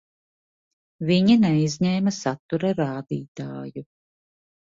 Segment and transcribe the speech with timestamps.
[1.09, 3.85] Viņi neizņēma satura rādītāju.